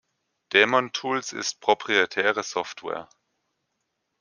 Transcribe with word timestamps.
Daemon 0.51 0.91
Tools 0.93 1.31
ist 1.31 1.61
proprietäre 1.61 2.41
Software. 2.41 3.07